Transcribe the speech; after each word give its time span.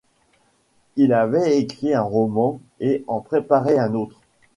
Il 0.95 1.13
avait 1.13 1.59
écrit 1.59 1.93
un 1.93 2.01
roman 2.01 2.59
et 2.79 3.03
en 3.05 3.21
préparait 3.21 3.77
un 3.77 3.93
autre. 3.93 4.19